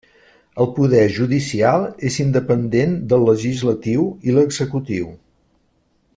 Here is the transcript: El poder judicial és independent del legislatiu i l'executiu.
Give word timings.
El 0.63 0.67
poder 0.77 1.03
judicial 1.17 1.85
és 2.09 2.17
independent 2.25 2.95
del 3.13 3.29
legislatiu 3.33 4.09
i 4.31 4.37
l'executiu. 4.39 5.13